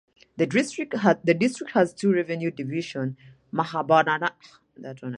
The 0.37 0.47
district 0.47 0.95
has 1.73 1.93
two 1.93 2.11
revenue 2.11 2.49
divisions 2.49 3.15
of 3.53 3.57
Mahabubnagar 3.59 4.31
and 4.77 4.83
Narayanpet. 4.99 5.09